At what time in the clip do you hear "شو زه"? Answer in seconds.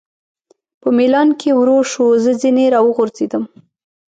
1.91-2.31